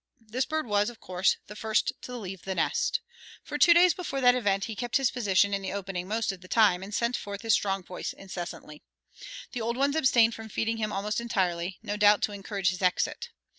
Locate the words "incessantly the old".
8.11-9.77